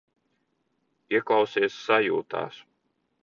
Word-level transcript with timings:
Ieklausies 1.17 1.77
sajūtās. 1.89 2.61